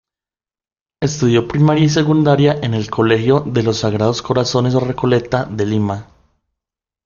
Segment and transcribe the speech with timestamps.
[0.99, 6.07] Estudió primaria y secundaria en el Colegio de los Sagrados Corazones Recoleta de Lima.